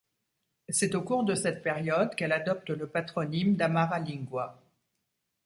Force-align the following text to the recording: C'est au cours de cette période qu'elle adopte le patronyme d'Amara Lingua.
C'est 0.67 0.95
au 0.95 1.03
cours 1.03 1.25
de 1.25 1.35
cette 1.35 1.61
période 1.61 2.15
qu'elle 2.15 2.31
adopte 2.31 2.71
le 2.71 2.87
patronyme 2.89 3.55
d'Amara 3.55 3.99
Lingua. 3.99 4.59